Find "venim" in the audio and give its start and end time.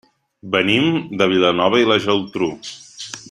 0.55-0.87